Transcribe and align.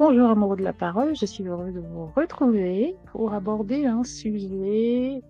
Bonjour 0.00 0.30
amoureux 0.30 0.56
de 0.56 0.62
la 0.62 0.72
parole, 0.72 1.14
je 1.14 1.26
suis 1.26 1.46
heureuse 1.46 1.74
de 1.74 1.80
vous 1.80 2.06
retrouver 2.16 2.96
pour 3.12 3.34
aborder 3.34 3.84
un 3.84 4.02
sujet, 4.02 5.20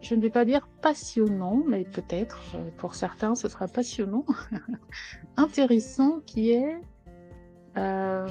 je 0.00 0.14
ne 0.16 0.20
vais 0.20 0.30
pas 0.30 0.44
dire 0.44 0.66
passionnant, 0.82 1.62
mais 1.68 1.84
peut-être 1.84 2.42
euh, 2.56 2.70
pour 2.76 2.96
certains 2.96 3.36
ce 3.36 3.48
sera 3.48 3.68
passionnant, 3.68 4.24
intéressant, 5.36 6.22
qui 6.26 6.50
est 6.50 6.76
euh, 7.76 8.26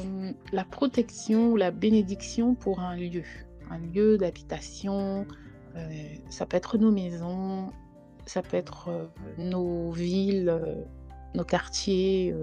la 0.52 0.66
protection 0.66 1.54
ou 1.54 1.55
la 1.55 1.71
bénédiction 1.71 2.54
pour 2.54 2.81
un 2.81 2.97
lieu, 2.97 3.23
un 3.71 3.77
lieu 3.77 4.18
d'habitation, 4.18 5.25
euh, 5.77 5.88
ça 6.29 6.45
peut 6.45 6.57
être 6.57 6.77
nos 6.77 6.91
maisons, 6.91 7.70
ça 8.25 8.41
peut 8.41 8.57
être 8.57 9.09
nos 9.38 9.91
villes, 9.91 10.54
nos 11.36 11.45
quartiers 11.45 12.36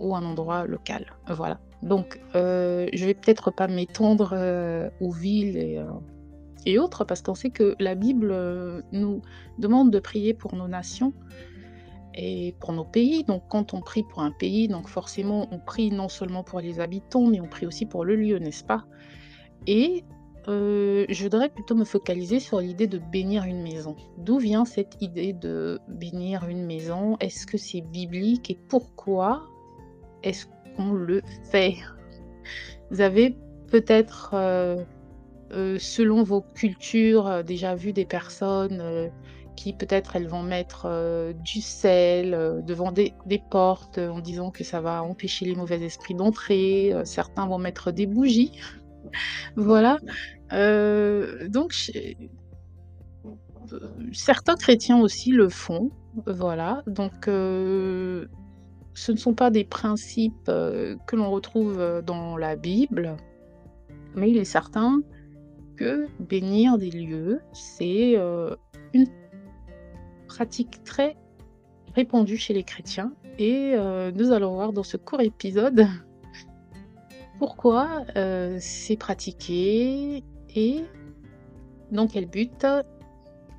ou 0.00 0.14
un 0.14 0.24
endroit 0.24 0.66
local. 0.66 1.06
Voilà. 1.28 1.58
Donc, 1.82 2.20
euh, 2.34 2.88
je 2.92 3.04
vais 3.04 3.14
peut-être 3.14 3.50
pas 3.50 3.68
m'étendre 3.68 4.30
euh, 4.32 4.90
aux 5.00 5.12
villes 5.12 5.56
et, 5.56 5.78
euh, 5.78 5.84
et 6.66 6.78
autres 6.78 7.04
parce 7.04 7.22
qu'on 7.22 7.34
sait 7.34 7.50
que 7.50 7.76
la 7.78 7.94
Bible 7.94 8.34
nous 8.92 9.22
demande 9.58 9.90
de 9.90 10.00
prier 10.00 10.34
pour 10.34 10.56
nos 10.56 10.68
nations 10.68 11.12
et 12.14 12.54
pour 12.58 12.72
nos 12.72 12.84
pays. 12.84 13.22
Donc, 13.22 13.44
quand 13.48 13.74
on 13.74 13.80
prie 13.80 14.02
pour 14.02 14.22
un 14.22 14.32
pays, 14.32 14.66
donc 14.66 14.88
forcément, 14.88 15.46
on 15.52 15.58
prie 15.58 15.90
non 15.90 16.08
seulement 16.08 16.42
pour 16.42 16.60
les 16.60 16.80
habitants, 16.80 17.26
mais 17.26 17.40
on 17.40 17.46
prie 17.46 17.66
aussi 17.66 17.86
pour 17.86 18.04
le 18.04 18.16
lieu, 18.16 18.38
n'est-ce 18.38 18.64
pas? 18.64 18.84
Et 19.66 20.04
je 20.46 21.22
voudrais 21.22 21.50
plutôt 21.50 21.74
me 21.74 21.84
focaliser 21.84 22.40
sur 22.40 22.58
l'idée 22.58 22.86
de 22.86 22.98
bénir 22.98 23.44
une 23.44 23.62
maison. 23.62 23.96
D'où 24.16 24.38
vient 24.38 24.64
cette 24.64 24.96
idée 25.02 25.34
de 25.34 25.78
bénir 25.88 26.48
une 26.48 26.64
maison? 26.64 27.18
Est-ce 27.20 27.46
que 27.46 27.58
c'est 27.58 27.82
biblique? 27.82 28.50
Et 28.50 28.58
pourquoi 28.68 29.46
est-ce 30.22 30.46
qu'on 30.76 30.92
le 30.92 31.22
fait? 31.50 31.76
Vous 32.90 33.00
avez 33.00 33.36
peut-être, 33.70 34.30
euh, 34.34 34.76
euh, 35.52 35.78
selon 35.78 36.22
vos 36.22 36.40
cultures, 36.40 37.26
euh, 37.26 37.42
déjà 37.42 37.74
vu 37.74 37.92
des 37.92 38.04
personnes 38.04 39.10
qui 39.56 39.72
peut-être 39.72 40.14
elles 40.14 40.28
vont 40.28 40.44
mettre 40.44 40.86
du 41.42 41.60
sel 41.60 42.62
devant 42.64 42.92
des, 42.92 43.12
portes 43.50 43.98
en 43.98 44.20
disant 44.20 44.52
que 44.52 44.62
ça 44.62 44.80
va 44.80 45.02
empêcher 45.02 45.46
les 45.46 45.56
mauvais 45.56 45.80
esprits 45.82 46.14
d'entrer. 46.14 46.94
Certains 47.04 47.44
vont 47.44 47.58
mettre 47.58 47.90
des 47.90 48.06
bougies. 48.06 48.52
Voilà. 49.56 49.98
Donc, 51.48 51.74
certains 54.12 54.54
chrétiens 54.54 55.00
aussi 55.00 55.32
le 55.32 55.48
font. 55.48 55.90
Voilà. 56.26 56.84
Donc, 56.86 57.28
ce 58.98 59.12
ne 59.12 59.16
sont 59.16 59.34
pas 59.34 59.50
des 59.50 59.64
principes 59.64 60.48
euh, 60.48 60.96
que 61.06 61.14
l'on 61.14 61.30
retrouve 61.30 61.78
euh, 61.78 62.02
dans 62.02 62.36
la 62.36 62.56
Bible, 62.56 63.16
mais 64.16 64.30
il 64.30 64.36
est 64.36 64.44
certain 64.44 65.00
que 65.76 66.08
bénir 66.18 66.78
des 66.78 66.90
lieux, 66.90 67.40
c'est 67.52 68.14
euh, 68.16 68.56
une 68.92 69.06
pratique 70.26 70.82
très 70.82 71.16
répandue 71.94 72.36
chez 72.36 72.54
les 72.54 72.64
chrétiens. 72.64 73.12
Et 73.38 73.76
nous 74.16 74.32
allons 74.32 74.54
voir 74.54 74.72
dans 74.72 74.82
ce 74.82 74.96
court 74.96 75.20
épisode 75.20 75.86
pourquoi 77.38 78.02
c'est 78.58 78.96
pratiqué 78.96 80.24
et 80.56 80.84
dans 81.92 82.08
quel 82.08 82.26
but. 82.26 82.66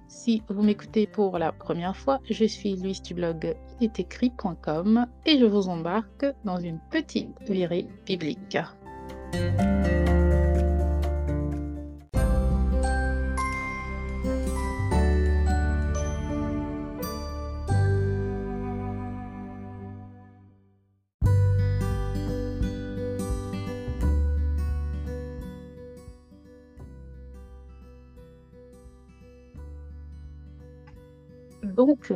Si 0.09 0.41
vous 0.49 0.63
m'écoutez 0.63 1.05
pour 1.05 1.38
la 1.38 1.52
première 1.52 1.95
fois, 1.95 2.19
je 2.27 2.43
suis 2.43 2.75
Louise 2.75 3.03
du 3.03 3.13
blog 3.13 3.55
ilestécrit.com 3.79 5.05
et 5.27 5.38
je 5.38 5.45
vous 5.45 5.69
embarque 5.69 6.25
dans 6.43 6.57
une 6.57 6.79
petite 6.89 7.29
virée 7.47 7.88
biblique. 8.07 8.57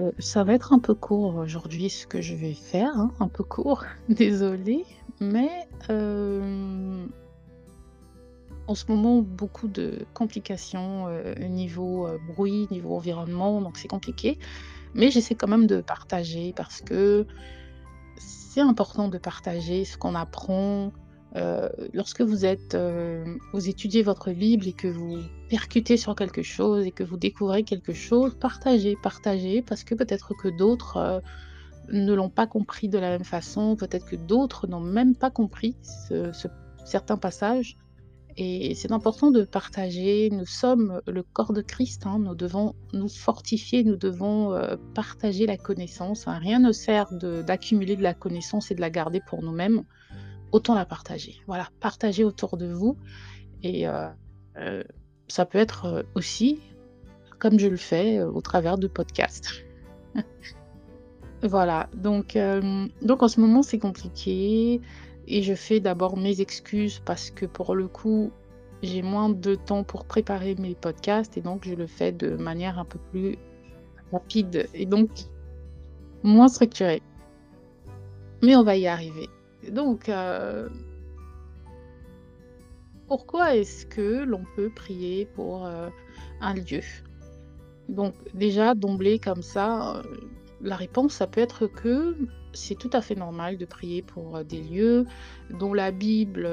Euh, 0.03 0.12
ça 0.19 0.44
va 0.44 0.53
être 0.53 0.74
un 0.74 0.80
peu 0.80 0.94
court 0.94 1.36
aujourd'hui 1.36 1.90
ce 1.90 2.06
que 2.06 2.22
je 2.22 2.36
vais 2.36 2.53
faire, 2.53 2.97
hein, 2.97 3.12
un 3.19 3.28
peu 3.28 3.44
court, 3.44 3.84
désolée, 4.09 4.86
mais 5.19 5.50
euh, 5.90 7.06
en 8.68 8.75
ce 8.75 8.86
moment, 8.88 9.22
beaucoup 9.22 9.68
de 9.68 10.06
complications 10.13 11.08
euh, 11.08 11.36
niveau 11.47 12.08
euh, 12.08 12.18
bruit, 12.28 12.68
niveau 12.72 12.96
environnement, 12.96 13.62
donc 13.62 13.78
c'est 13.78 13.88
compliqué. 13.88 14.40
Mais 14.94 15.12
j'essaie 15.12 15.36
quand 15.36 15.47
même 15.47 15.68
de 15.68 15.81
partager 15.81 16.53
parce 16.56 16.81
que 16.81 17.25
c'est 18.18 18.62
important 18.62 19.08
de 19.08 19.18
partager 19.18 19.86
ce 19.86 19.97
qu'on 19.97 20.16
apprend. 20.16 20.92
Euh, 21.35 21.67
lorsque 21.94 22.21
vous 22.21 22.45
êtes, 22.45 22.75
euh, 22.75 23.25
vous 23.53 23.67
étudiez 23.67 24.03
votre 24.03 24.31
Bible 24.31 24.67
et 24.67 24.73
que 24.73 24.88
vous 24.88 25.17
percutez 25.49 25.97
sur 25.97 26.16
quelque 26.16 26.44
chose 26.44 26.85
et 26.85 26.91
que 26.91 27.03
vous 27.03 27.17
découvrez 27.17 27.63
quelque 27.63 27.94
chose, 27.94 28.35
partagez, 28.39 28.95
partagez, 29.01 29.63
parce 29.63 29.83
que 29.83 29.95
peut-être 29.95 30.33
que 30.35 30.47
d'autres 30.49 30.97
euh, 30.97 31.19
ne 31.89 32.13
l'ont 32.13 32.29
pas 32.29 32.45
compris 32.47 32.88
de 32.88 32.99
la 32.99 33.09
même 33.09 33.23
façon, 33.23 33.75
peut-être 33.75 34.05
que 34.05 34.16
d'autres 34.16 34.67
n'ont 34.67 34.79
même 34.79 35.16
pas 35.16 35.31
compris 35.31 35.75
ce, 35.81 36.31
ce- 36.33 36.47
certains 36.85 37.17
passages. 37.17 37.77
Et 38.35 38.73
c'est 38.73 38.91
important 38.91 39.29
de 39.29 39.44
partager. 39.44 40.29
Nous 40.31 40.45
sommes 40.47 41.01
le 41.07 41.21
corps 41.23 41.53
de 41.53 41.61
Christ, 41.61 42.07
hein, 42.07 42.17
nous 42.19 42.33
devons 42.35 42.73
nous 42.91 43.07
fortifier, 43.09 43.83
nous 43.83 43.95
devons 43.95 44.57
partager 44.95 45.45
la 45.45 45.57
connaissance. 45.57 46.27
hein. 46.27 46.39
Rien 46.39 46.57
ne 46.59 46.71
sert 46.71 47.11
d'accumuler 47.11 47.95
de 47.95 48.01
la 48.01 48.15
connaissance 48.15 48.71
et 48.71 48.75
de 48.75 48.81
la 48.81 48.89
garder 48.89 49.21
pour 49.27 49.44
nous-mêmes. 49.44 49.83
Autant 50.53 50.75
la 50.75 50.86
partager. 50.86 51.36
Voilà, 51.47 51.68
partagez 51.80 52.24
autour 52.24 52.58
de 52.58 52.68
vous. 52.68 52.96
Et 53.64 53.88
euh, 53.88 54.08
euh, 54.58 54.84
ça 55.28 55.46
peut 55.46 55.58
être 55.58 55.86
euh, 55.86 56.03
aussi, 56.14 56.59
comme 57.40 57.58
je 57.58 57.68
le 57.68 57.75
fais, 57.75 58.22
au 58.22 58.40
travers 58.40 58.78
de 58.78 58.88
podcasts. 58.88 59.66
Voilà, 61.46 61.90
donc, 61.94 62.38
donc 63.02 63.22
en 63.22 63.28
ce 63.28 63.42
moment 63.42 63.63
c'est 63.63 63.78
compliqué 63.78 64.80
et 65.28 65.42
je 65.44 65.53
fais 65.53 65.81
d'abord 65.81 66.16
mes 66.16 66.40
excuses 66.40 67.02
parce 67.03 67.31
que 67.31 67.46
pour 67.46 67.75
le 67.75 67.90
coup 67.90 68.31
j'ai 68.81 69.02
moins 69.02 69.28
de 69.28 69.56
temps 69.56 69.84
pour 69.84 70.06
préparer 70.06 70.56
mes 70.56 70.74
podcasts 70.74 71.36
et 71.36 71.42
donc 71.42 71.68
je 71.68 71.74
le 71.74 71.86
fais 71.86 72.13
de 72.13 72.38
manière 72.38 72.80
un 72.80 72.86
peu 72.86 72.97
plus 73.12 73.38
rapide 74.13 74.69
et 74.74 74.86
donc 74.86 75.09
moins 76.24 76.47
structurée. 76.47 77.02
Mais 78.42 78.56
on 78.56 78.63
va 78.63 78.78
y 78.78 78.88
arriver. 78.88 79.28
Donc, 79.73 80.07
euh, 80.07 80.69
pourquoi 83.07 83.56
est-ce 83.56 83.88
que 83.88 84.23
l'on 84.23 84.44
peut 84.56 84.69
prier 84.69 85.25
pour 85.25 85.66
euh, 85.66 85.89
un 86.41 86.53
lieu? 86.53 86.81
Donc 87.89 88.13
déjà, 88.35 88.75
d'emblée 88.75 89.17
comme 89.17 89.41
ça, 89.41 89.97
euh, 89.97 90.03
la 90.62 90.75
réponse, 90.75 91.13
ça 91.13 91.25
peut 91.25 91.41
être 91.41 91.66
que 91.66 92.16
c'est 92.53 92.78
tout 92.78 92.91
à 92.94 93.01
fait 93.01 93.16
normal 93.16 93.57
de 93.57 93.66
prier 93.66 94.03
pour 94.03 94.44
des 94.45 94.62
lieux 94.62 95.06
dont 95.50 95.73
la 95.73 95.91
Bible, 95.91 96.47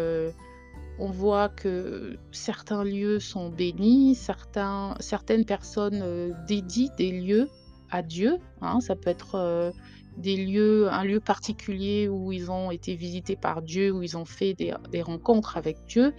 on 0.99 1.11
voit 1.11 1.51
que 1.51 2.17
certains 2.33 2.85
lieux 2.85 3.21
sont 3.21 3.51
bénis, 3.51 4.15
certaines 4.15 5.45
personnes 5.47 6.35
dédient 6.49 6.91
des 6.97 7.13
lieux 7.13 7.51
à 7.91 8.03
Dieu. 8.03 8.39
hein. 8.61 8.81
Ça 8.81 8.97
peut 8.97 9.11
être 9.11 9.35
euh, 9.35 9.71
des 10.17 10.37
lieux, 10.37 10.89
un 10.91 11.05
lieu 11.05 11.21
particulier 11.21 12.09
où 12.09 12.33
ils 12.33 12.51
ont 12.51 12.71
été 12.71 12.95
visités 12.95 13.37
par 13.37 13.63
Dieu, 13.63 13.91
où 13.93 14.03
ils 14.03 14.17
ont 14.17 14.25
fait 14.25 14.55
des, 14.55 15.03
rencontres 15.03 15.57
avec 15.57 15.77
Dieu. 15.89 16.13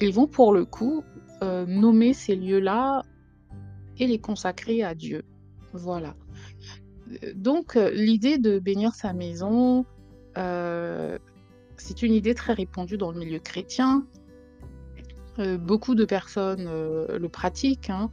Ils 0.00 0.12
vont 0.12 0.26
pour 0.26 0.52
le 0.52 0.64
coup 0.64 1.04
euh, 1.42 1.66
nommer 1.66 2.12
ces 2.12 2.36
lieux-là 2.36 3.02
et 3.98 4.06
les 4.06 4.18
consacrer 4.18 4.82
à 4.82 4.94
Dieu. 4.94 5.22
Voilà. 5.72 6.14
Euh, 7.22 7.32
Donc, 7.34 7.74
l'idée 7.74 8.38
de 8.38 8.58
bénir 8.58 8.94
sa 8.94 9.12
maison, 9.12 9.84
c'est 11.76 12.02
une 12.02 12.12
idée 12.12 12.34
très 12.34 12.54
répandue 12.54 12.96
dans 12.96 13.12
le 13.12 13.18
milieu 13.18 13.38
chrétien. 13.38 14.06
Beaucoup 15.38 15.94
de 15.94 16.04
personnes 16.04 16.64
le 16.64 17.28
pratiquent 17.28 17.90
hein, 17.90 18.10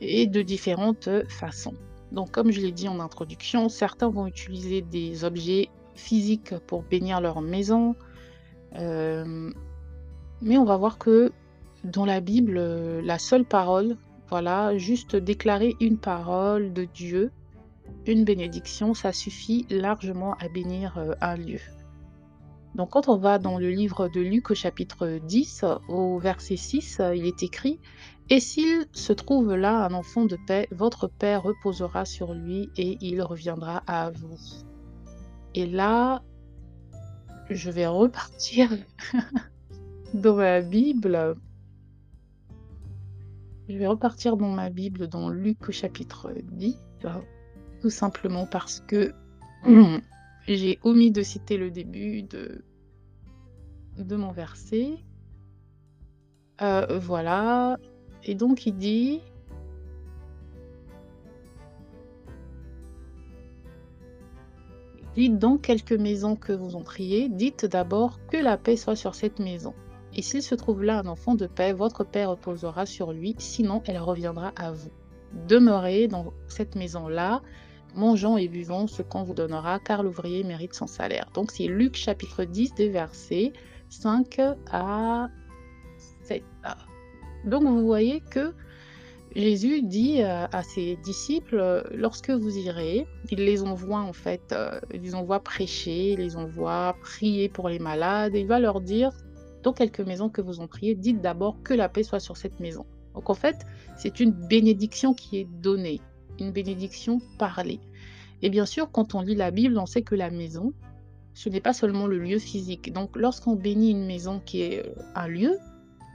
et 0.00 0.26
de 0.26 0.42
différentes 0.42 1.08
façons. 1.28 1.74
Donc, 2.12 2.30
comme 2.30 2.50
je 2.50 2.60
l'ai 2.60 2.72
dit 2.72 2.88
en 2.88 3.00
introduction, 3.00 3.68
certains 3.68 4.08
vont 4.08 4.26
utiliser 4.26 4.82
des 4.82 5.24
objets 5.24 5.68
physiques 5.94 6.54
pour 6.66 6.82
bénir 6.82 7.20
leur 7.20 7.40
maison. 7.40 7.94
Euh, 8.76 9.50
mais 10.40 10.58
on 10.58 10.64
va 10.64 10.76
voir 10.76 10.98
que 10.98 11.32
dans 11.84 12.04
la 12.04 12.20
Bible, 12.20 12.56
euh, 12.56 13.00
la 13.02 13.18
seule 13.18 13.44
parole, 13.44 13.96
voilà, 14.28 14.76
juste 14.76 15.16
déclarer 15.16 15.76
une 15.80 15.98
parole 15.98 16.72
de 16.72 16.84
Dieu, 16.84 17.30
une 18.06 18.24
bénédiction, 18.24 18.94
ça 18.94 19.12
suffit 19.12 19.66
largement 19.70 20.34
à 20.34 20.48
bénir 20.48 20.98
euh, 20.98 21.14
un 21.20 21.36
lieu. 21.36 21.60
Donc 22.74 22.90
quand 22.90 23.08
on 23.08 23.16
va 23.16 23.38
dans 23.38 23.58
le 23.58 23.70
livre 23.70 24.08
de 24.08 24.20
Luc 24.20 24.50
au 24.50 24.54
chapitre 24.54 25.18
10, 25.24 25.64
au 25.88 26.18
verset 26.18 26.56
6, 26.56 27.02
il 27.14 27.26
est 27.26 27.42
écrit 27.42 27.80
Et 28.28 28.40
s'il 28.40 28.86
se 28.92 29.12
trouve 29.12 29.54
là 29.54 29.84
un 29.84 29.92
enfant 29.94 30.24
de 30.24 30.38
paix, 30.46 30.68
votre 30.70 31.08
Père 31.08 31.42
reposera 31.42 32.04
sur 32.04 32.32
lui 32.32 32.70
et 32.76 32.96
il 33.00 33.22
reviendra 33.22 33.82
à 33.86 34.10
vous. 34.10 34.36
Et 35.54 35.66
là, 35.66 36.22
je 37.50 37.70
vais 37.70 37.86
repartir 37.86 38.70
dans 40.14 40.36
ma 40.36 40.60
Bible. 40.60 41.34
Je 43.68 43.76
vais 43.76 43.86
repartir 43.86 44.36
dans 44.36 44.50
ma 44.50 44.70
Bible 44.70 45.08
dans 45.08 45.28
Luc 45.28 45.68
au 45.68 45.72
chapitre 45.72 46.32
10, 46.52 46.76
tout 47.80 47.90
simplement 47.90 48.46
parce 48.46 48.80
que 48.80 49.12
j'ai 50.56 50.78
omis 50.82 51.10
de 51.10 51.22
citer 51.22 51.56
le 51.56 51.70
début 51.70 52.22
de, 52.22 52.64
de 53.98 54.16
mon 54.16 54.32
verset. 54.32 54.98
Euh, 56.62 56.98
voilà. 56.98 57.78
Et 58.24 58.34
donc 58.34 58.66
il 58.66 58.76
dit 58.76 59.20
Dites 65.16 65.38
dans 65.38 65.58
quelques 65.58 65.92
maisons 65.92 66.36
que 66.36 66.52
vous 66.52 66.76
entriez, 66.76 67.28
dites 67.28 67.66
d'abord 67.66 68.20
que 68.30 68.36
la 68.36 68.56
paix 68.56 68.76
soit 68.76 68.94
sur 68.94 69.16
cette 69.16 69.40
maison. 69.40 69.74
Et 70.14 70.22
s'il 70.22 70.42
se 70.42 70.54
trouve 70.54 70.84
là 70.84 71.00
un 71.00 71.06
enfant 71.06 71.34
de 71.34 71.46
paix, 71.46 71.72
votre 71.72 72.04
Père 72.04 72.30
reposera 72.30 72.86
sur 72.86 73.12
lui, 73.12 73.34
sinon 73.38 73.82
elle 73.86 73.98
reviendra 73.98 74.52
à 74.56 74.70
vous. 74.70 74.90
Demeurez 75.48 76.08
dans 76.08 76.32
cette 76.48 76.76
maison-là, 76.76 77.42
mangeons 77.94 78.38
et 78.38 78.48
buvons 78.48 78.86
ce 78.86 79.02
qu'on 79.02 79.22
vous 79.22 79.34
donnera, 79.34 79.78
car 79.78 80.02
l'ouvrier 80.02 80.44
mérite 80.44 80.74
son 80.74 80.86
salaire. 80.86 81.30
Donc 81.34 81.50
c'est 81.50 81.66
Luc 81.66 81.96
chapitre 81.96 82.44
10 82.44 82.74
des 82.74 82.88
versets 82.88 83.52
5 83.88 84.40
à 84.70 85.28
7. 86.22 86.42
Donc 87.44 87.62
vous 87.62 87.86
voyez 87.86 88.20
que 88.20 88.52
Jésus 89.36 89.82
dit 89.82 90.22
euh, 90.22 90.46
à 90.50 90.62
ses 90.62 90.96
disciples, 90.96 91.84
lorsque 91.92 92.30
vous 92.30 92.58
irez, 92.58 93.06
il 93.30 93.44
les 93.44 93.62
envoie 93.62 94.00
en 94.00 94.12
fait, 94.12 94.52
euh, 94.52 94.80
il 94.92 95.02
les 95.02 95.14
envoie 95.14 95.38
prêcher, 95.40 96.12
il 96.12 96.18
les 96.18 96.36
envoie 96.36 96.96
prier 97.00 97.48
pour 97.48 97.68
les 97.68 97.78
malades, 97.78 98.34
et 98.34 98.40
il 98.40 98.46
va 98.48 98.58
leur 98.58 98.80
dire, 98.80 99.12
dans 99.62 99.72
quelques 99.72 100.00
maisons 100.00 100.30
que 100.30 100.40
vous 100.40 100.60
ont 100.60 100.66
prié, 100.66 100.96
dites 100.96 101.20
d'abord 101.20 101.62
que 101.62 101.74
la 101.74 101.88
paix 101.88 102.02
soit 102.02 102.18
sur 102.18 102.36
cette 102.36 102.58
maison. 102.58 102.86
Donc 103.14 103.30
en 103.30 103.34
fait, 103.34 103.66
c'est 103.96 104.18
une 104.18 104.32
bénédiction 104.32 105.14
qui 105.14 105.38
est 105.38 105.48
donnée, 105.60 106.00
une 106.40 106.52
bénédiction 106.52 107.20
parlée. 107.38 107.80
Et 108.42 108.50
bien 108.50 108.66
sûr, 108.66 108.90
quand 108.90 109.14
on 109.14 109.20
lit 109.20 109.34
la 109.34 109.50
Bible, 109.50 109.78
on 109.78 109.86
sait 109.86 110.02
que 110.02 110.14
la 110.14 110.30
maison, 110.30 110.72
ce 111.34 111.48
n'est 111.48 111.60
pas 111.60 111.72
seulement 111.72 112.06
le 112.06 112.18
lieu 112.18 112.38
physique. 112.38 112.92
Donc 112.92 113.16
lorsqu'on 113.16 113.54
bénit 113.54 113.90
une 113.90 114.06
maison 114.06 114.40
qui 114.44 114.62
est 114.62 114.94
un 115.14 115.28
lieu, 115.28 115.58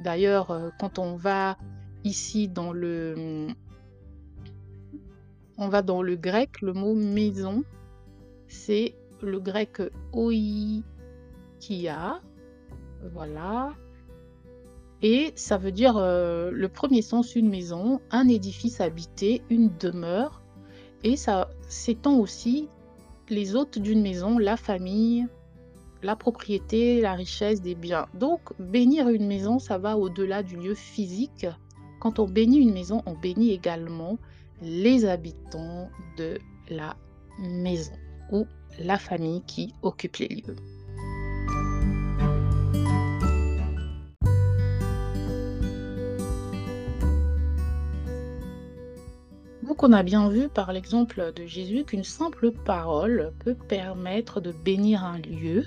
d'ailleurs, 0.03 0.71
quand 0.79 0.99
on 0.99 1.15
va 1.15 1.57
ici 2.03 2.47
dans 2.47 2.73
le 2.73 3.47
on 5.57 5.69
va 5.69 5.81
dans 5.81 6.01
le 6.01 6.15
grec, 6.15 6.61
le 6.61 6.73
mot 6.73 6.93
maison, 6.93 7.63
c'est 8.47 8.95
le 9.21 9.39
grec 9.39 9.81
oikia. 10.11 10.83
Voilà. 13.13 13.73
Et 15.01 15.33
ça 15.35 15.57
veut 15.57 15.71
dire 15.71 15.97
euh, 15.97 16.51
le 16.51 16.69
premier 16.69 17.01
sens 17.01 17.35
une 17.35 17.49
maison, 17.49 17.99
un 18.11 18.27
édifice 18.27 18.81
habité, 18.81 19.41
une 19.49 19.69
demeure. 19.77 20.41
Et 21.03 21.15
ça 21.15 21.49
s'étend 21.67 22.17
aussi 22.17 22.69
les 23.29 23.55
hôtes 23.55 23.77
d'une 23.77 24.01
maison, 24.01 24.37
la 24.37 24.57
famille, 24.57 25.27
la 26.01 26.15
propriété, 26.15 27.01
la 27.01 27.13
richesse 27.13 27.61
des 27.61 27.75
biens. 27.75 28.07
Donc 28.13 28.53
bénir 28.59 29.09
une 29.09 29.27
maison, 29.27 29.59
ça 29.59 29.77
va 29.77 29.97
au-delà 29.97 30.43
du 30.43 30.55
lieu 30.55 30.75
physique 30.75 31.45
quand 31.99 32.19
on 32.19 32.27
bénit 32.27 32.57
une 32.57 32.73
maison, 32.73 33.01
on 33.05 33.13
bénit 33.13 33.51
également 33.51 34.19
les 34.61 35.05
habitants 35.05 35.89
de 36.17 36.37
la 36.69 36.95
maison 37.39 37.93
ou 38.31 38.45
la 38.79 38.99
famille 38.99 39.41
qui 39.47 39.73
occupe 39.81 40.17
les 40.17 40.27
lieux. 40.27 40.55
Donc 49.75 49.89
on 49.89 49.91
a 49.91 50.03
bien 50.03 50.29
vu 50.29 50.47
par 50.47 50.71
l'exemple 50.71 51.33
de 51.35 51.45
Jésus 51.45 51.83
qu'une 51.83 52.05
simple 52.05 52.53
parole 52.53 53.33
peut 53.43 53.55
permettre 53.55 54.39
de 54.39 54.53
bénir 54.53 55.03
un 55.03 55.17
lieu 55.17 55.65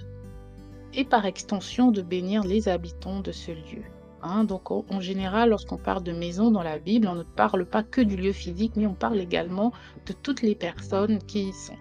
et 0.94 1.05
par 1.05 1.26
extension 1.26 1.90
de 1.90 2.00
bénir 2.00 2.43
les 2.43 2.70
habitants 2.70 3.20
de 3.20 3.32
ce 3.32 3.50
lieu. 3.50 3.82
Hein, 4.22 4.44
donc 4.44 4.70
en 4.70 5.00
général, 5.00 5.50
lorsqu'on 5.50 5.76
parle 5.76 6.02
de 6.05 6.12
maison 6.12 6.50
dans 6.50 6.62
la 6.62 6.78
Bible, 6.78 7.06
on 7.06 7.16
ne 7.16 7.22
parle 7.22 7.66
pas 7.66 7.82
que 7.82 8.00
du 8.00 8.16
lieu 8.16 8.32
physique, 8.32 8.76
mais 8.76 8.87
on 8.87 8.94
parle 8.94 9.20
également 9.20 9.75
de 10.06 10.14
toutes 10.14 10.40
les 10.40 10.55
personnes 10.55 11.19
qui 11.19 11.50
y 11.50 11.52
sont. 11.52 11.76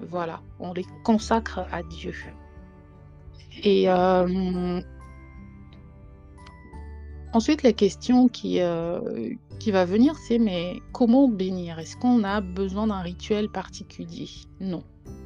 Voilà, 0.00 0.42
on 0.60 0.74
les 0.74 0.86
consacre 1.02 1.66
à 1.72 1.82
Dieu. 1.82 2.14
Et 3.64 3.90
euh, 3.90 4.80
ensuite, 7.34 7.62
la 7.62 7.72
question 7.72 8.28
qui, 8.28 8.60
euh, 8.60 9.00
qui 9.58 9.70
va 9.70 9.84
venir, 9.84 10.14
c'est 10.26 10.38
mais 10.38 10.80
comment 10.92 11.28
bénir? 11.28 11.78
Est-ce 11.78 11.96
qu'on 11.96 12.24
a 12.24 12.40
besoin 12.40 12.86
d'un 12.86 13.00
rituel 13.00 13.48
particulier? 13.48 14.28
Non, 14.60 14.82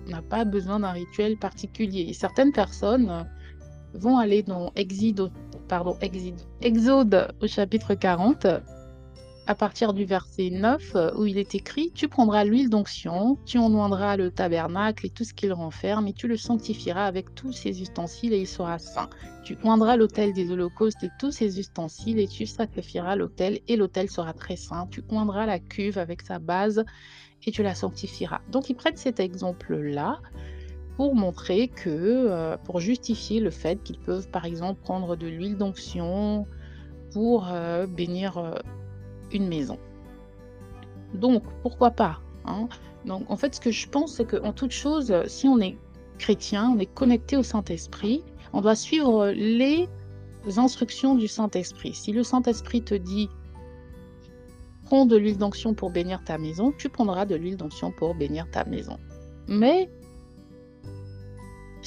on 0.07 0.11
n'a 0.11 0.23
pas 0.23 0.45
besoin 0.45 0.81
d'un 0.81 0.93
rituel 0.93 1.37
particulier. 1.37 2.13
certaines 2.13 2.53
personnes 2.53 3.27
vont 3.95 4.19
aller 4.19 4.43
dans 4.43 4.73
Exode, 4.77 5.33
au 7.41 7.47
chapitre 7.47 7.95
40, 7.95 8.47
à 9.49 9.55
partir 9.55 9.95
du 9.95 10.05
verset 10.05 10.51
9, 10.51 11.15
où 11.17 11.25
il 11.25 11.39
est 11.39 11.55
écrit 11.55 11.91
Tu 11.95 12.07
prendras 12.07 12.45
l'huile 12.45 12.69
d'onction, 12.69 13.39
tu 13.47 13.57
en 13.57 13.89
le 14.17 14.29
tabernacle 14.31 15.07
et 15.07 15.09
tout 15.09 15.25
ce 15.25 15.33
qu'il 15.33 15.55
renferme, 15.55 16.07
et 16.07 16.13
tu 16.13 16.29
le 16.29 16.37
sanctifieras 16.37 17.07
avec 17.07 17.35
tous 17.35 17.53
ses 17.53 17.81
ustensiles, 17.81 18.35
et 18.35 18.41
il 18.41 18.47
sera 18.47 18.79
saint. 18.79 19.09
Tu 19.45 19.57
oindras 19.65 19.97
l'autel 19.97 20.35
des 20.35 20.51
holocaustes 20.51 21.03
et 21.03 21.09
tous 21.19 21.33
ses 21.33 21.59
ustensiles, 21.59 22.19
et 22.19 22.29
tu 22.29 22.45
sacrifieras 22.45 23.17
l'autel, 23.17 23.61
et 23.69 23.77
l'autel 23.77 24.11
sera 24.11 24.35
très 24.35 24.57
saint. 24.57 24.87
Tu 24.91 25.03
oindras 25.11 25.47
la 25.47 25.59
cuve 25.59 25.97
avec 25.97 26.21
sa 26.21 26.39
base, 26.39 26.85
et 27.47 27.51
tu 27.51 27.63
la 27.63 27.75
sanctifieras. 27.75 28.43
Donc 28.51 28.69
il 28.69 28.75
prête 28.75 28.99
cet 28.99 29.19
exemple-là 29.19 30.21
pour 30.99 31.15
montrer 31.15 31.69
que, 31.69 31.89
euh, 31.89 32.59
pour 32.59 32.81
justifier 32.81 33.41
le 33.41 33.51
fait 33.51 33.83
qu'ils 33.83 33.99
peuvent 33.99 34.29
par 34.29 34.45
exemple 34.45 34.83
prendre 34.83 35.17
de 35.17 35.27
l'huile 35.27 35.57
d'onction 35.57 36.47
pour 37.13 37.49
euh, 37.51 37.87
bénir 37.87 38.37
euh, 38.37 38.53
une 39.33 39.49
maison. 39.49 39.79
Donc 41.15 41.43
pourquoi 41.63 41.91
pas 41.91 42.21
hein. 42.45 42.69
Donc 43.05 43.25
en 43.31 43.37
fait 43.37 43.55
ce 43.55 43.61
que 43.61 43.71
je 43.71 43.89
pense 43.89 44.15
c'est 44.15 44.27
qu'en 44.27 44.53
toute 44.53 44.73
chose, 44.73 45.15
si 45.27 45.47
on 45.49 45.61
est 45.61 45.77
chrétien, 46.19 46.73
on 46.77 46.79
est 46.79 46.93
connecté 46.93 47.37
au 47.37 47.43
Saint-Esprit, 47.43 48.23
on 48.53 48.61
doit 48.61 48.75
suivre 48.75 49.29
les 49.29 49.89
instructions 50.57 51.15
du 51.15 51.29
Saint-Esprit. 51.29 51.95
Si 51.95 52.13
le 52.13 52.23
Saint-Esprit 52.23 52.83
te 52.83 52.95
dit 52.95 53.29
prends 54.85 55.07
de 55.07 55.17
l'huile 55.17 55.37
d'onction 55.37 55.75
pour 55.75 55.91
bénir 55.91 56.25
ta 56.25 56.39
maison, 56.39 56.73
tu 56.77 56.89
prendras 56.89 57.27
de 57.27 57.37
l'huile 57.37 57.57
d'onction 57.57 57.93
pour 57.93 58.15
bénir 58.15 58.51
ta 58.51 58.65
maison. 58.65 58.97
Mais 59.47 59.91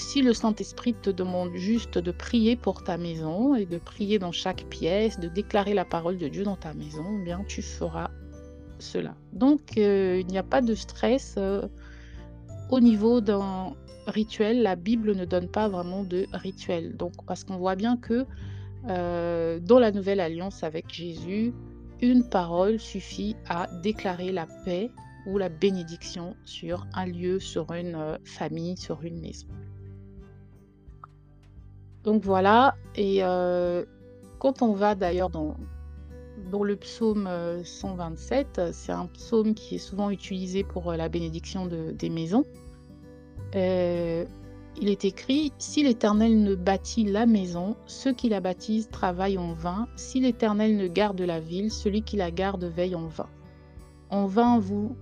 si 0.01 0.21
le 0.21 0.33
Saint-Esprit 0.33 0.95
te 0.95 1.09
demande 1.09 1.53
juste 1.53 1.97
de 1.97 2.11
prier 2.11 2.55
pour 2.55 2.83
ta 2.83 2.97
maison 2.97 3.55
et 3.55 3.65
de 3.65 3.77
prier 3.77 4.19
dans 4.19 4.31
chaque 4.31 4.65
pièce, 4.65 5.19
de 5.19 5.27
déclarer 5.27 5.73
la 5.73 5.85
parole 5.85 6.17
de 6.17 6.27
Dieu 6.27 6.43
dans 6.43 6.55
ta 6.55 6.73
maison, 6.73 7.05
eh 7.21 7.23
bien 7.23 7.43
tu 7.47 7.61
feras 7.61 8.09
cela. 8.79 9.15
Donc 9.31 9.77
euh, 9.77 10.19
il 10.19 10.27
n'y 10.27 10.37
a 10.37 10.43
pas 10.43 10.61
de 10.61 10.73
stress 10.73 11.35
euh, 11.37 11.61
au 12.71 12.79
niveau 12.79 13.21
d'un 13.21 13.73
rituel. 14.07 14.63
La 14.63 14.75
Bible 14.75 15.15
ne 15.15 15.23
donne 15.23 15.47
pas 15.47 15.69
vraiment 15.69 16.03
de 16.03 16.25
rituel. 16.33 16.95
Parce 17.27 17.43
qu'on 17.43 17.57
voit 17.57 17.75
bien 17.75 17.95
que 17.95 18.25
euh, 18.89 19.59
dans 19.59 19.79
la 19.79 19.91
nouvelle 19.91 20.19
alliance 20.19 20.63
avec 20.63 20.91
Jésus, 20.91 21.53
une 22.01 22.27
parole 22.27 22.79
suffit 22.79 23.35
à 23.47 23.67
déclarer 23.83 24.31
la 24.31 24.47
paix 24.65 24.89
ou 25.27 25.37
la 25.37 25.49
bénédiction 25.49 26.35
sur 26.43 26.87
un 26.95 27.05
lieu, 27.05 27.39
sur 27.39 27.71
une 27.71 28.17
famille, 28.25 28.75
sur 28.75 29.03
une 29.03 29.21
maison. 29.21 29.47
Donc 32.03 32.23
voilà, 32.23 32.75
et 32.95 33.19
euh, 33.21 33.85
quand 34.39 34.61
on 34.61 34.73
va 34.73 34.95
d'ailleurs 34.95 35.29
dans, 35.29 35.55
le 36.63 36.75
psaume 36.75 37.29
127, 37.63 38.59
euh, 38.59 38.69
c'est 38.73 38.91
un 38.91 39.05
psaume 39.05 39.53
qui 39.53 39.75
est 39.75 39.79
souvent 39.79 40.09
utilisé 40.09 40.63
pour 40.63 40.91
euh, 40.91 40.97
la 40.97 41.09
bénédiction 41.09 41.67
de, 41.67 41.91
des 41.91 42.09
maisons. 42.09 42.43
il 43.53 44.89
est 44.89 45.05
écrit 45.05 45.53
Si 45.59 45.83
l'Éternel 45.83 46.41
ne 46.41 46.55
bâtit 46.55 47.03
la 47.03 47.27
maison, 47.27 47.75
ceux 47.85 48.13
qui 48.13 48.29
la 48.29 48.39
bâtissent 48.39 48.89
travaillent 48.89 49.37
en 49.37 49.53
vain. 49.53 49.87
Si 49.95 50.19
l'Éternel 50.19 50.77
ne 50.77 50.87
garde 50.87 51.21
la 51.21 51.39
ville, 51.39 51.71
celui 51.71 52.01
qui 52.01 52.17
la 52.17 52.31
garde 52.31 52.63
veille 52.63 52.95
en 52.95 53.07
vain. 53.07 53.29
En 54.09 54.25
vain 54.25 54.59
vous, 54.59 54.95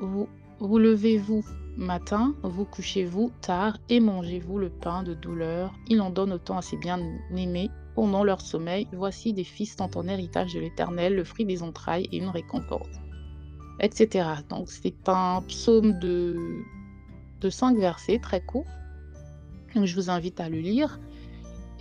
vous, 0.00 0.26
vous 0.58 0.78
levez-vous 0.78 1.44
matin, 1.76 2.34
vous 2.42 2.64
couchez-vous 2.64 3.32
tard 3.40 3.76
et 3.88 4.00
mangez-vous 4.00 4.58
le 4.58 4.70
pain 4.70 5.02
de 5.02 5.14
douleur. 5.14 5.72
Il 5.88 6.00
en 6.00 6.10
donne 6.10 6.32
autant 6.32 6.58
à 6.58 6.62
ses 6.62 6.76
bien-aimés 6.76 7.70
pendant 7.94 8.24
leur 8.24 8.40
sommeil. 8.40 8.88
Voici 8.92 9.32
des 9.32 9.44
fils 9.44 9.76
tant 9.76 9.90
en 9.94 10.06
héritage 10.06 10.54
de 10.54 10.60
l'Éternel, 10.60 11.14
le 11.14 11.24
fruit 11.24 11.44
des 11.44 11.62
entrailles 11.62 12.08
et 12.12 12.18
une 12.18 12.28
récompense. 12.28 12.86
Etc. 13.80 14.26
Donc 14.48 14.70
c'est 14.70 15.08
un 15.08 15.42
psaume 15.42 15.98
de, 15.98 16.36
de 17.40 17.50
cinq 17.50 17.76
versets, 17.76 18.18
très 18.18 18.40
court. 18.40 18.66
Je 19.74 19.94
vous 19.94 20.10
invite 20.10 20.40
à 20.40 20.48
le 20.48 20.58
lire. 20.58 21.00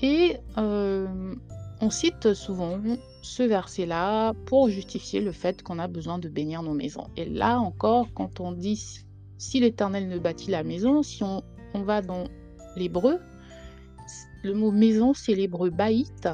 Et 0.01 0.37
euh, 0.57 1.35
on 1.79 1.89
cite 1.89 2.33
souvent 2.33 2.79
ce 3.21 3.43
verset-là 3.43 4.33
pour 4.45 4.69
justifier 4.69 5.21
le 5.21 5.31
fait 5.31 5.61
qu'on 5.61 5.79
a 5.79 5.87
besoin 5.87 6.17
de 6.17 6.27
bénir 6.27 6.63
nos 6.63 6.73
maisons. 6.73 7.07
Et 7.15 7.25
là 7.25 7.59
encore, 7.59 8.07
quand 8.13 8.39
on 8.39 8.51
dit 8.51 9.05
si 9.43 9.59
l'Éternel 9.59 10.07
ne 10.07 10.17
bâtit 10.17 10.51
la 10.51 10.63
maison, 10.63 11.03
si 11.03 11.21
on, 11.23 11.43
va 11.83 12.01
dans 12.01 12.23
l'hébreu, 12.77 13.19
le 14.43 14.53
mot 14.53 14.71
maison, 14.71 15.13
c'est 15.13 15.35
l'hébreu 15.35 15.69
baït, 15.69 16.29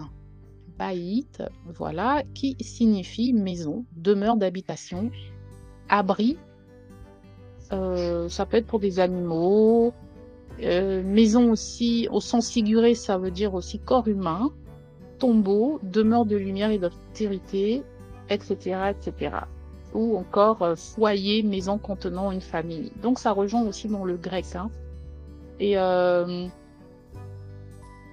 baït, 0.77 1.41
voilà, 1.65 2.23
qui 2.35 2.55
signifie 2.61 3.33
maison, 3.33 3.85
demeure 3.95 4.37
d'habitation, 4.37 5.09
abri. 5.89 6.37
Euh, 7.71 8.29
ça 8.29 8.45
peut 8.45 8.57
être 8.57 8.67
pour 8.67 8.79
des 8.79 8.99
animaux. 8.99 9.91
Euh, 10.61 11.01
maison 11.03 11.51
aussi, 11.51 12.07
au 12.11 12.21
sens 12.21 12.51
figuré, 12.51 12.93
ça 12.93 13.17
veut 13.17 13.31
dire 13.31 13.53
aussi 13.55 13.79
corps 13.79 14.07
humain, 14.07 14.51
tombeau, 15.17 15.79
demeure 15.83 16.25
de 16.25 16.35
lumière 16.35 16.69
et 16.69 16.77
d'austérité, 16.77 17.81
etc., 18.29 18.91
etc 18.91 19.31
ou 19.93 20.17
encore 20.17 20.61
euh, 20.61 20.75
foyer, 20.75 21.43
maison 21.43 21.77
contenant 21.77 22.31
une 22.31 22.41
famille. 22.41 22.91
Donc 23.01 23.19
ça 23.19 23.31
rejoint 23.31 23.63
aussi 23.63 23.87
dans 23.87 24.05
le 24.05 24.17
grec. 24.17 24.45
Hein. 24.55 24.69
Et 25.59 25.77
euh, 25.77 26.47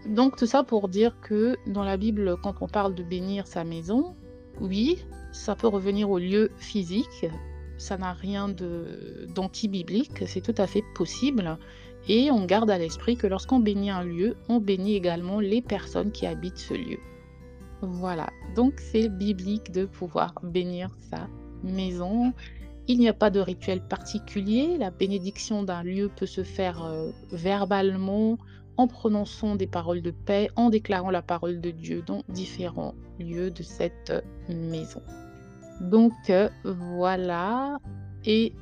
donc 0.06 0.36
tout 0.36 0.46
ça 0.46 0.62
pour 0.62 0.88
dire 0.88 1.16
que 1.20 1.56
dans 1.66 1.84
la 1.84 1.96
Bible, 1.96 2.36
quand 2.42 2.54
on 2.60 2.68
parle 2.68 2.94
de 2.94 3.02
bénir 3.02 3.46
sa 3.46 3.64
maison, 3.64 4.14
oui, 4.60 5.04
ça 5.32 5.54
peut 5.54 5.68
revenir 5.68 6.10
au 6.10 6.18
lieu 6.18 6.50
physique. 6.56 7.26
Ça 7.78 7.98
n'a 7.98 8.14
rien 8.14 8.48
d'anti-biblique, 8.48 10.26
c'est 10.26 10.40
tout 10.40 10.54
à 10.56 10.66
fait 10.66 10.82
possible. 10.94 11.58
Et 12.08 12.30
on 12.30 12.46
garde 12.46 12.70
à 12.70 12.78
l'esprit 12.78 13.16
que 13.16 13.26
lorsqu'on 13.26 13.58
bénit 13.58 13.90
un 13.90 14.04
lieu, 14.04 14.36
on 14.48 14.60
bénit 14.60 14.94
également 14.94 15.40
les 15.40 15.60
personnes 15.60 16.12
qui 16.12 16.26
habitent 16.26 16.58
ce 16.58 16.74
lieu. 16.74 16.98
Voilà, 17.82 18.30
donc 18.54 18.74
c'est 18.78 19.08
biblique 19.08 19.70
de 19.72 19.84
pouvoir 19.84 20.32
bénir 20.42 20.88
sa 21.10 21.28
maison. 21.66 22.32
Il 22.88 22.98
n'y 22.98 23.08
a 23.08 23.12
pas 23.12 23.30
de 23.30 23.40
rituel 23.40 23.80
particulier. 23.80 24.76
La 24.78 24.90
bénédiction 24.90 25.62
d'un 25.62 25.82
lieu 25.82 26.08
peut 26.14 26.26
se 26.26 26.44
faire 26.44 26.84
euh, 26.84 27.10
verbalement, 27.32 28.38
en 28.76 28.86
prononçant 28.86 29.56
des 29.56 29.66
paroles 29.66 30.02
de 30.02 30.10
paix, 30.10 30.50
en 30.54 30.70
déclarant 30.70 31.10
la 31.10 31.22
parole 31.22 31.60
de 31.60 31.70
Dieu 31.70 32.02
dans 32.06 32.22
différents 32.28 32.94
lieux 33.18 33.50
de 33.50 33.62
cette 33.62 34.12
maison. 34.48 35.02
Donc 35.80 36.12
euh, 36.30 36.48
voilà. 36.64 37.78
Et 38.24 38.52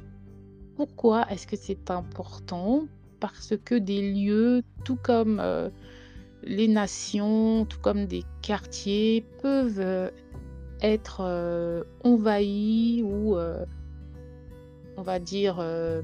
pourquoi 0.76 1.30
est-ce 1.30 1.46
que 1.46 1.56
c'est 1.56 1.90
important? 1.90 2.86
Parce 3.20 3.54
que 3.64 3.74
des 3.74 4.12
lieux, 4.12 4.62
tout 4.84 4.96
comme 4.96 5.40
euh, 5.40 5.68
les 6.42 6.68
nations, 6.68 7.64
tout 7.64 7.78
comme 7.80 8.06
des 8.06 8.24
quartiers, 8.42 9.24
peuvent 9.42 10.10
être 10.84 11.20
euh, 11.20 11.82
envahi 12.04 13.02
ou, 13.02 13.36
euh, 13.36 13.64
on 14.96 15.02
va 15.02 15.18
dire, 15.18 15.56
euh, 15.58 16.02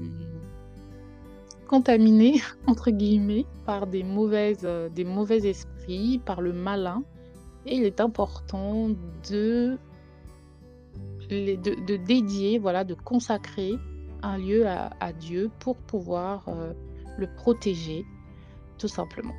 contaminé, 1.67 2.41
entre 2.67 2.91
guillemets, 2.91 3.45
par 3.65 3.87
des, 3.87 4.03
mauvaises, 4.03 4.67
des 4.93 5.03
mauvais 5.03 5.47
esprits, 5.47 6.19
par 6.25 6.41
le 6.41 6.51
malin. 6.51 7.03
Et 7.65 7.75
il 7.75 7.83
est 7.83 8.01
important 8.01 8.89
de, 9.29 9.77
de, 11.29 11.95
dédier, 11.97 12.57
voilà, 12.57 12.83
de 12.83 12.95
consacrer 12.95 13.73
un 14.23 14.37
lieu 14.37 14.65
à 14.67 15.13
Dieu 15.13 15.51
pour 15.59 15.77
pouvoir 15.77 16.45
le 17.17 17.27
protéger, 17.35 18.03
tout 18.79 18.87
simplement. 18.87 19.35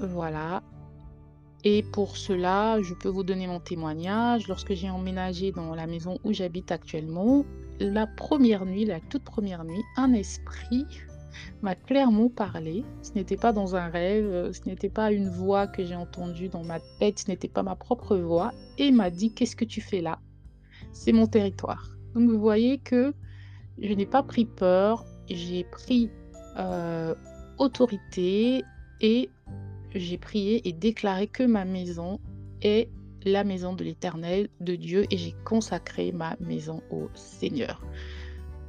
Voilà. 0.00 0.62
Et 1.64 1.82
pour 1.82 2.16
cela, 2.16 2.80
je 2.80 2.94
peux 2.94 3.08
vous 3.08 3.22
donner 3.22 3.46
mon 3.46 3.60
témoignage. 3.60 4.48
Lorsque 4.48 4.72
j'ai 4.74 4.88
emménagé 4.88 5.52
dans 5.52 5.74
la 5.74 5.86
maison 5.86 6.18
où 6.24 6.32
j'habite 6.32 6.72
actuellement, 6.72 7.44
la 7.78 8.06
première 8.06 8.64
nuit, 8.64 8.86
la 8.86 9.00
toute 9.00 9.24
première 9.24 9.64
nuit, 9.64 9.82
un 9.96 10.12
esprit 10.14 10.86
m'a 11.62 11.74
clairement 11.74 12.30
parlé. 12.30 12.84
Ce 13.02 13.12
n'était 13.12 13.36
pas 13.36 13.52
dans 13.52 13.76
un 13.76 13.88
rêve, 13.88 14.52
ce 14.52 14.66
n'était 14.66 14.88
pas 14.88 15.12
une 15.12 15.28
voix 15.28 15.66
que 15.66 15.84
j'ai 15.84 15.96
entendue 15.96 16.48
dans 16.48 16.64
ma 16.64 16.80
tête, 16.98 17.18
ce 17.18 17.30
n'était 17.30 17.48
pas 17.48 17.62
ma 17.62 17.76
propre 17.76 18.16
voix, 18.16 18.52
et 18.78 18.90
m'a 18.90 19.10
dit 19.10 19.32
Qu'est-ce 19.34 19.56
que 19.56 19.66
tu 19.66 19.82
fais 19.82 20.00
là? 20.00 20.18
C'est 20.92 21.12
mon 21.12 21.26
territoire. 21.26 21.90
Donc 22.14 22.28
vous 22.30 22.40
voyez 22.40 22.78
que 22.78 23.12
je 23.78 23.92
n'ai 23.92 24.06
pas 24.06 24.22
pris 24.22 24.46
peur, 24.46 25.04
j'ai 25.28 25.64
pris 25.64 26.10
euh, 26.58 27.14
autorité 27.58 28.64
et 29.00 29.30
j'ai 29.94 30.18
prié 30.18 30.66
et 30.68 30.72
déclaré 30.72 31.26
que 31.26 31.42
ma 31.42 31.64
maison 31.64 32.20
est 32.62 32.88
la 33.24 33.44
maison 33.44 33.74
de 33.74 33.84
l'Éternel, 33.84 34.48
de 34.60 34.74
Dieu, 34.76 35.04
et 35.10 35.16
j'ai 35.16 35.34
consacré 35.44 36.12
ma 36.12 36.36
maison 36.40 36.82
au 36.90 37.08
Seigneur. 37.14 37.82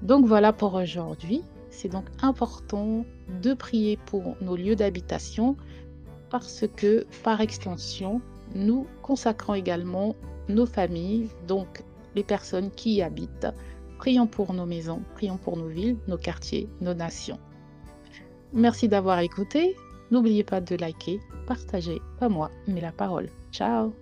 Donc 0.01 0.25
voilà 0.25 0.51
pour 0.51 0.73
aujourd'hui. 0.73 1.41
C'est 1.69 1.89
donc 1.89 2.05
important 2.21 3.05
de 3.41 3.53
prier 3.53 3.97
pour 4.05 4.35
nos 4.41 4.55
lieux 4.55 4.75
d'habitation 4.75 5.55
parce 6.29 6.65
que 6.75 7.05
par 7.23 7.39
extension, 7.39 8.21
nous 8.55 8.87
consacrons 9.01 9.53
également 9.53 10.15
nos 10.49 10.65
familles, 10.65 11.29
donc 11.47 11.83
les 12.15 12.23
personnes 12.23 12.71
qui 12.71 12.95
y 12.95 13.01
habitent. 13.01 13.47
Prions 13.99 14.27
pour 14.27 14.53
nos 14.53 14.65
maisons, 14.65 15.01
prions 15.13 15.37
pour 15.37 15.55
nos 15.55 15.67
villes, 15.67 15.97
nos 16.07 16.17
quartiers, 16.17 16.67
nos 16.81 16.93
nations. 16.93 17.39
Merci 18.53 18.87
d'avoir 18.89 19.19
écouté. 19.19 19.75
N'oubliez 20.11 20.43
pas 20.43 20.59
de 20.61 20.75
liker, 20.75 21.19
partager, 21.47 22.01
pas 22.19 22.29
moi, 22.29 22.51
mais 22.67 22.81
la 22.81 22.91
parole. 22.91 23.29
Ciao 23.51 23.93